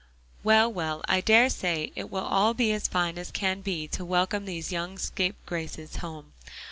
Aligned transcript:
"Well, 0.43 0.73
well, 0.73 1.03
I 1.07 1.21
dare 1.21 1.47
say 1.47 1.91
it 1.95 2.09
will 2.09 2.25
all 2.25 2.55
be 2.55 2.71
as 2.71 2.87
fine 2.87 3.19
as 3.19 3.29
can 3.29 3.61
be 3.61 3.87
to 3.89 4.03
welcome 4.03 4.45
these 4.45 4.71
young 4.71 4.97
scapegraces 4.97 5.97
home. 5.97 6.33